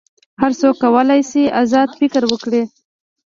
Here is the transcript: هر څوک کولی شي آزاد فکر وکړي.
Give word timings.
هر 0.41 0.51
څوک 0.59 0.75
کولی 0.83 1.21
شي 1.29 1.43
آزاد 1.61 1.89
فکر 1.99 2.23
وکړي. 2.27 2.63